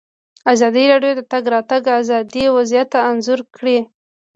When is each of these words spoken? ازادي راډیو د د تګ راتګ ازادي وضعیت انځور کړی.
ازادي 0.53 0.83
راډیو 0.91 1.13
د 1.17 1.17
د 1.19 1.21
تګ 1.31 1.43
راتګ 1.53 1.83
ازادي 2.01 2.43
وضعیت 2.55 2.91
انځور 3.09 3.39
کړی. 3.55 3.77